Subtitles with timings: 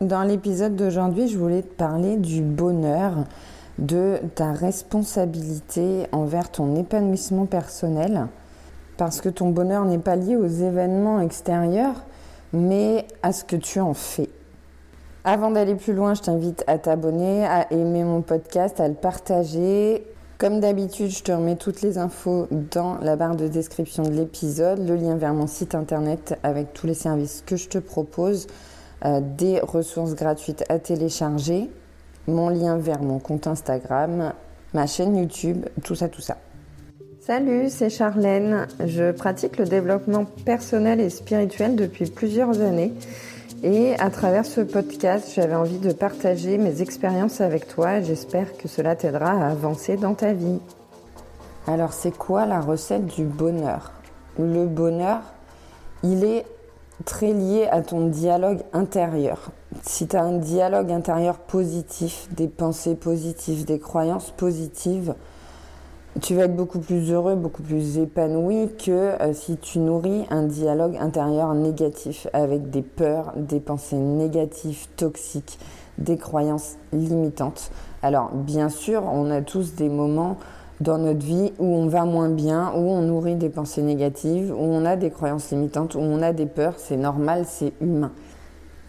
[0.00, 3.24] Dans l'épisode d'aujourd'hui, je voulais te parler du bonheur,
[3.78, 8.26] de ta responsabilité envers ton épanouissement personnel,
[8.96, 12.04] parce que ton bonheur n'est pas lié aux événements extérieurs,
[12.52, 14.28] mais à ce que tu en fais.
[15.24, 20.04] Avant d'aller plus loin, je t'invite à t'abonner, à aimer mon podcast, à le partager.
[20.36, 24.86] Comme d'habitude, je te remets toutes les infos dans la barre de description de l'épisode,
[24.86, 28.48] le lien vers mon site internet avec tous les services que je te propose,
[29.04, 31.70] euh, des ressources gratuites à télécharger,
[32.26, 34.32] mon lien vers mon compte Instagram,
[34.72, 36.36] ma chaîne YouTube, tout ça, tout ça.
[37.20, 38.66] Salut, c'est Charlène.
[38.84, 42.92] Je pratique le développement personnel et spirituel depuis plusieurs années.
[43.62, 48.02] Et à travers ce podcast, j'avais envie de partager mes expériences avec toi.
[48.02, 50.60] J'espère que cela t'aidera à avancer dans ta vie.
[51.66, 53.92] Alors, c'est quoi la recette du bonheur?
[54.38, 55.22] Le bonheur,
[56.02, 56.44] il est
[57.04, 59.50] très lié à ton dialogue intérieur.
[59.82, 65.14] Si tu as un dialogue intérieur positif, des pensées positives, des croyances positives,
[66.22, 70.44] tu vas être beaucoup plus heureux, beaucoup plus épanoui que euh, si tu nourris un
[70.44, 75.58] dialogue intérieur négatif avec des peurs, des pensées négatives, toxiques,
[75.98, 77.70] des croyances limitantes.
[78.02, 80.36] Alors bien sûr, on a tous des moments
[80.80, 84.62] dans notre vie où on va moins bien, où on nourrit des pensées négatives, où
[84.62, 88.12] on a des croyances limitantes, où on a des peurs, c'est normal, c'est humain.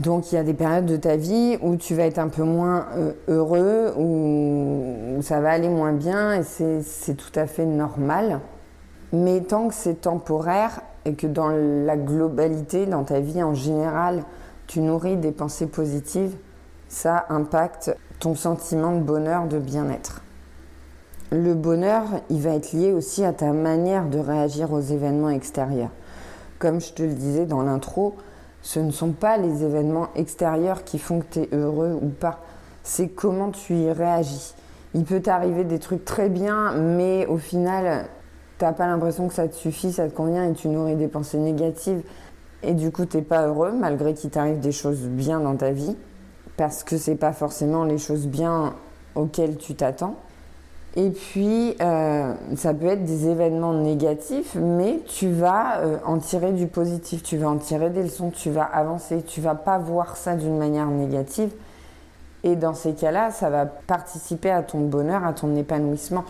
[0.00, 2.42] Donc il y a des périodes de ta vie où tu vas être un peu
[2.42, 8.40] moins euh, heureux, où, ça va aller moins bien et c'est tout à fait normal.
[9.12, 14.24] Mais tant que c'est temporaire et que dans la globalité, dans ta vie en général,
[14.66, 16.34] tu nourris des pensées positives,
[16.88, 20.23] ça impacte ton sentiment de bonheur, de bien-être.
[21.30, 25.90] Le bonheur, il va être lié aussi à ta manière de réagir aux événements extérieurs.
[26.58, 28.14] Comme je te le disais dans l'intro,
[28.62, 32.40] ce ne sont pas les événements extérieurs qui font que tu es heureux ou pas.
[32.82, 34.54] C'est comment tu y réagis.
[34.94, 38.06] Il peut t'arriver des trucs très bien, mais au final,
[38.58, 41.08] tu n'as pas l'impression que ça te suffit, ça te convient et tu nourris des
[41.08, 42.02] pensées négatives.
[42.62, 45.72] Et du coup, tu n'es pas heureux, malgré qu'il t'arrive des choses bien dans ta
[45.72, 45.96] vie,
[46.56, 48.74] parce que c'est pas forcément les choses bien
[49.14, 50.16] auxquelles tu t'attends.
[50.96, 56.52] Et puis, euh, ça peut être des événements négatifs, mais tu vas euh, en tirer
[56.52, 60.16] du positif, tu vas en tirer des leçons, tu vas avancer, tu vas pas voir
[60.16, 61.50] ça d'une manière négative.
[62.44, 66.24] Et dans ces cas-là, ça va participer à ton bonheur, à ton épanouissement.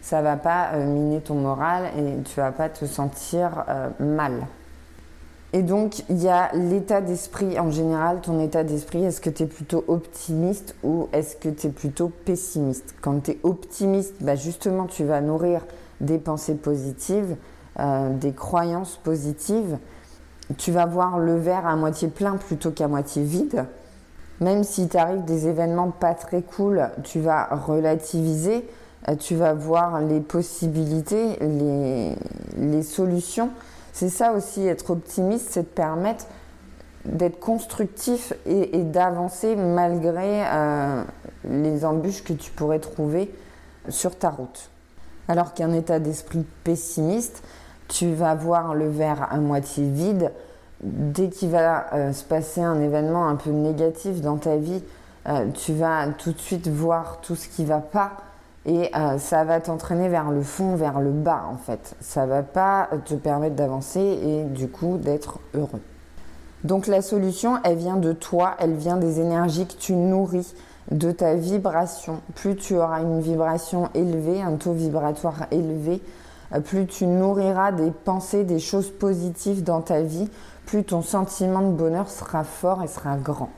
[0.00, 3.64] Ça va pas euh, miner ton moral et tu vas pas te sentir
[3.98, 4.46] mal.
[5.54, 9.04] Et donc, il y a l'état d'esprit en général, ton état d'esprit.
[9.04, 12.96] Est-ce que tu es plutôt optimiste ou est-ce que tu es plutôt pessimiste?
[13.00, 15.64] Quand tu es optimiste, bah justement, tu vas nourrir
[16.00, 17.36] des pensées positives,
[17.78, 19.78] euh, des croyances positives.
[20.58, 23.64] Tu vas voir le verre à moitié plein plutôt qu'à moitié vide.
[24.40, 28.68] Même si t'arrive des événements pas très cool, tu vas relativiser,
[29.08, 32.16] euh, tu vas voir les possibilités, les,
[32.58, 33.50] les solutions.
[33.94, 36.26] C'est ça aussi, être optimiste, c'est te permettre
[37.04, 41.04] d'être constructif et, d'avancer malgré euh,
[41.48, 43.32] les embûches que tu pourrais trouver
[43.88, 44.68] sur ta route.
[45.28, 47.44] Alors qu'un état d'esprit pessimiste,
[47.86, 50.32] tu vas voir le verre à moitié vide.
[50.80, 54.82] Dès qu'il va euh, se passer un événement un peu négatif dans ta vie,
[55.28, 58.16] euh, tu vas tout de suite voir tout ce qui ne va pas
[58.66, 61.94] et euh, ça va t'entraîner vers le fond, vers le bas en fait.
[62.00, 65.82] Ça va pas te permettre d'avancer et du coup d'être heureux.
[66.64, 70.54] Donc la solution, elle vient de toi, elle vient des énergies que tu nourris,
[70.90, 72.20] de ta vibration.
[72.34, 76.00] Plus tu auras une vibration élevée, un taux vibratoire élevé,
[76.54, 80.30] euh, plus tu nourriras des pensées, des choses positives dans ta vie,
[80.64, 83.50] plus ton sentiment de bonheur sera fort et sera grand.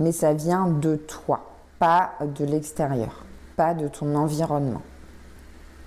[0.00, 1.40] Mais ça vient de toi,
[1.78, 3.24] pas de l'extérieur
[3.56, 4.82] pas de ton environnement.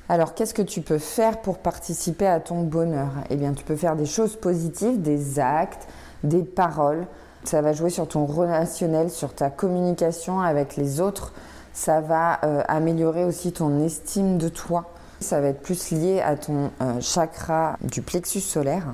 [0.09, 3.09] Alors, qu'est-ce que tu peux faire pour participer à ton bonheur?
[3.29, 5.87] Eh bien, tu peux faire des choses positives, des actes,
[6.23, 7.07] des paroles.
[7.43, 11.33] Ça va jouer sur ton relationnel, sur ta communication avec les autres.
[11.73, 14.85] Ça va euh, améliorer aussi ton estime de toi.
[15.19, 18.93] Ça va être plus lié à ton euh, chakra du plexus solaire.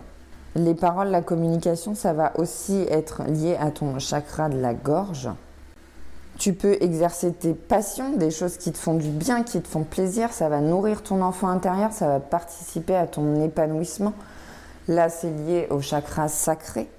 [0.55, 5.29] Les paroles, la communication, ça va aussi être lié à ton chakra de la gorge.
[6.37, 9.83] Tu peux exercer tes passions, des choses qui te font du bien, qui te font
[9.83, 10.33] plaisir.
[10.33, 14.13] Ça va nourrir ton enfant intérieur, ça va participer à ton épanouissement.
[14.87, 16.89] Là, c'est lié au chakra sacré.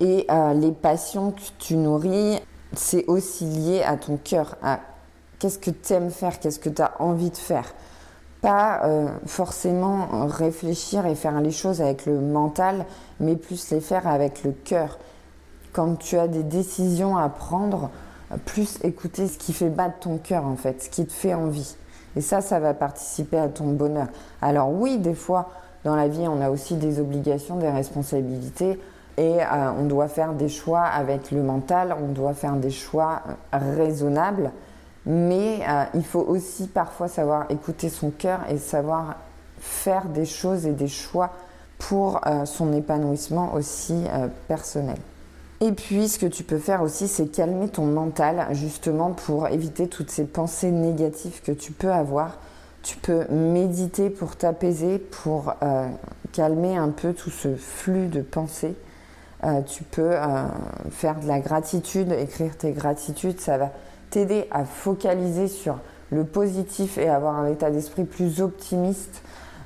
[0.00, 2.40] Et euh, les passions que tu nourris,
[2.74, 4.80] c'est aussi lié à ton cœur, à
[5.38, 7.72] qu'est-ce que tu aimes faire, qu'est-ce que tu as envie de faire.
[8.42, 12.84] Pas euh, forcément réfléchir et faire les choses avec le mental,
[13.20, 14.98] mais plus les faire avec le cœur
[15.76, 17.90] quand tu as des décisions à prendre,
[18.44, 21.76] plus écouter ce qui fait battre ton cœur en fait, ce qui te fait envie.
[22.16, 24.08] Et ça, ça va participer à ton bonheur.
[24.40, 25.50] Alors oui, des fois,
[25.84, 28.80] dans la vie, on a aussi des obligations, des responsabilités.
[29.18, 33.22] Et euh, on doit faire des choix avec le mental, on doit faire des choix
[33.52, 34.50] raisonnables.
[35.06, 39.16] Mais euh, il faut aussi parfois savoir écouter son cœur et savoir
[39.60, 41.30] faire des choses et des choix
[41.78, 44.04] pour euh, son épanouissement aussi
[44.48, 44.98] personnel.
[45.60, 49.88] Et puis, ce que tu peux faire aussi, c'est calmer ton mental, justement, pour éviter
[49.88, 52.38] toutes ces pensées négatives que tu peux avoir.
[52.82, 55.88] Tu peux méditer pour t'apaiser, pour euh,
[56.32, 58.76] calmer un peu tout ce flux de pensées.
[59.44, 60.46] Euh, tu peux euh,
[60.90, 63.70] faire de la gratitude, écrire tes gratitudes, ça va
[64.10, 65.78] t'aider à focaliser sur
[66.10, 69.22] le positif et avoir un état d'esprit plus optimiste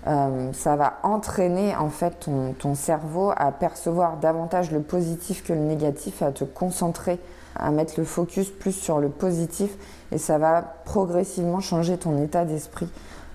[0.06, 5.61] euh, ça va entraîner en fait ton, cerveau à percevoir davantage le positif que le
[5.61, 7.19] négatif, à te concentrer,
[7.55, 9.76] à mettre le focus plus sur le positif
[10.12, 12.88] et ça va progressivement changer ton état d'esprit.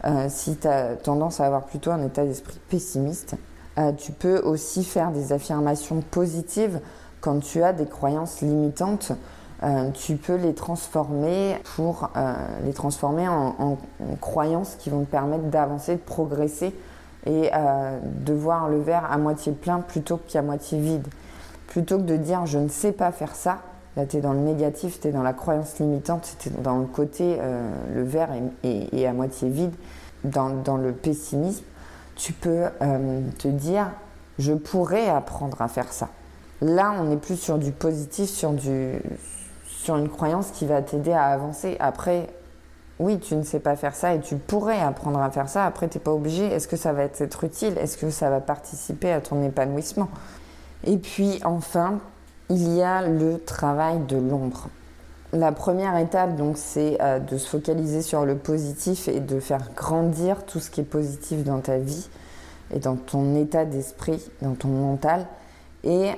[0.05, 3.35] Euh, si tu as tendance à avoir plutôt un état d'esprit pessimiste,
[3.77, 6.79] euh, tu peux aussi faire des affirmations positives
[7.21, 9.11] quand tu as des croyances limitantes.
[9.63, 12.33] Euh, tu peux les transformer pour euh,
[12.65, 13.77] les transformer en,
[14.19, 16.75] croyances qui vont te permettre d'avancer, de progresser
[17.25, 21.07] et euh, de voir le verre à moitié plein plutôt qu'à moitié vide.
[21.67, 23.59] Plutôt que de dire je ne sais pas faire ça,
[23.95, 26.77] là tu es dans le négatif, tu es dans la croyance limitante, tu es dans
[26.77, 27.39] le côté
[27.93, 28.29] le verre
[28.63, 29.73] est, à moitié vide,
[30.23, 31.63] dans, dans, le pessimisme,
[32.15, 32.65] tu peux
[33.39, 33.87] te dire
[34.37, 36.09] je pourrais apprendre à faire ça.
[36.61, 39.01] Là, on est plus sur du positif, sur du,
[39.89, 41.77] une croyance qui va t'aider à avancer.
[41.79, 42.27] Après,
[42.99, 45.65] oui, tu ne sais pas faire ça et tu pourrais apprendre à faire ça.
[45.65, 46.45] Après, tu n'es pas obligé.
[46.45, 47.77] Est-ce que ça va être utile?
[47.77, 50.09] Est-ce que ça va participer à ton épanouissement?
[50.85, 51.99] Et puis, enfin,
[52.49, 54.69] il y a le travail de l'ombre.
[55.33, 59.71] La première étape, donc, c'est euh, de se focaliser sur le positif et de faire
[59.75, 62.07] grandir tout ce qui est positif dans ta vie
[62.73, 65.25] et dans ton état d'esprit, dans ton mental.
[65.83, 66.11] Et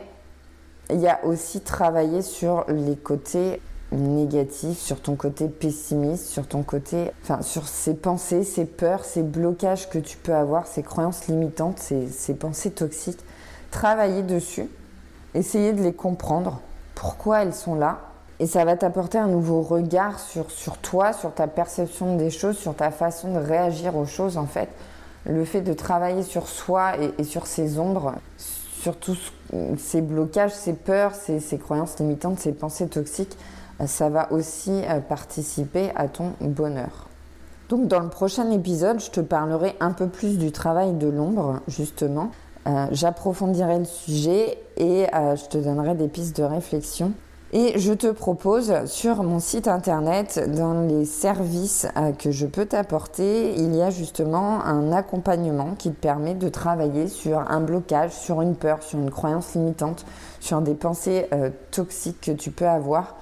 [0.89, 3.62] il y a aussi travailler sur les côtés
[3.92, 9.24] négatifs, sur ton côté pessimiste, sur ton côté, enfin, sur ces pensées, ces peurs, ces
[9.24, 13.19] blocages que tu peux avoir, ces croyances limitantes, ces, pensées toxiques.
[13.72, 14.69] Travailler dessus,
[15.34, 16.62] essayer de les comprendre,
[16.95, 18.00] pourquoi elles sont là,
[18.39, 22.57] et ça va t'apporter un nouveau regard sur, sur toi, sur ta perception des choses,
[22.57, 24.69] sur ta façon de réagir aux choses en fait.
[25.25, 28.13] Le fait de travailler sur soi et, et sur ses ombres,
[28.81, 29.18] sur tous
[29.77, 33.38] ces blocages, ces peurs, ces, croyances limitantes, ces pensées toxiques,
[33.81, 37.07] euh, ça va aussi euh, participer à ton bonheur.
[37.69, 41.59] Donc dans le prochain épisode, je te parlerai un peu plus du travail de l'ombre,
[41.68, 42.31] justement.
[42.65, 47.13] Euh, j'approfondirai le sujet et je te donnerai des pistes de réflexion
[47.54, 52.66] et je te propose sur mon site internet, dans les services euh, que je peux
[52.66, 58.12] t'apporter, il y a justement un accompagnement qui te permet de travailler sur un blocage,
[58.12, 60.06] sur une peur, sur une croyance limitante,
[60.42, 63.16] sur des pensées euh, toxiques que tu peux avoir.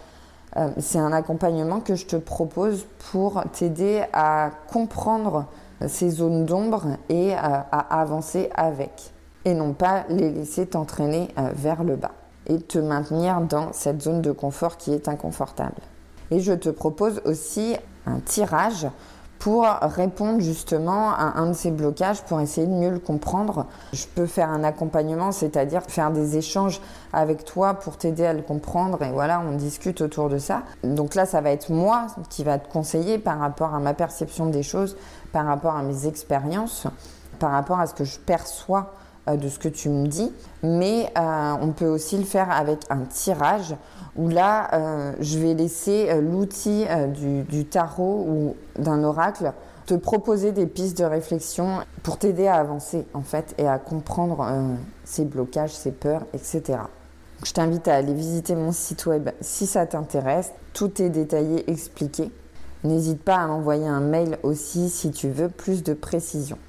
[0.58, 5.46] Euh, c'est un accompagnement que je te propose pour t'aider à comprendre
[5.88, 7.60] ces zones d'ombre et à
[8.00, 9.12] avancer avec,
[9.44, 12.14] et non pas les laisser t'entraîner vers le bas
[12.48, 15.82] et te maintenir dans cette zone de confort qui est inconfortable.
[16.32, 18.88] Et je te propose aussi un tirage
[19.40, 23.68] pour répondre justement à un de ces blocages, pour essayer de mieux le comprendre.
[23.94, 26.82] Je peux faire un accompagnement, c'est-à-dire faire des échanges
[27.14, 30.64] avec toi pour t'aider à le comprendre et voilà, on discute autour de ça.
[30.84, 34.48] Donc là, ça va être moi qui va te conseiller par rapport à ma perception
[34.48, 34.98] des choses,
[35.32, 36.88] par rapport à mes expériences,
[37.38, 38.94] par rapport à ce que je perçois
[39.28, 43.02] de ce que tu me dis, mais euh, on peut aussi le faire avec un
[43.02, 43.76] tirage
[44.16, 46.86] où là, euh, je vais laisser l'outil
[47.50, 49.52] du, tarot ou d'un oracle
[49.86, 54.48] te proposer des pistes de réflexion pour t'aider à avancer en fait et à comprendre
[55.04, 56.80] ces blocages, ces peurs, etc.
[57.44, 60.52] je t'invite à aller visiter mon site web si ça t'intéresse.
[60.74, 62.32] Tout est détaillé, expliqué.
[62.86, 66.60] N'hésite pas à m'envoyer un mail aussi si tu veux plus de précision.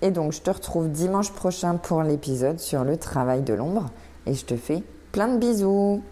[0.00, 3.90] Et donc, je te retrouve dimanche prochain pour l'épisode sur le travail de l'ombre.
[4.24, 4.82] Et je te fais
[5.12, 6.02] plein de bisous.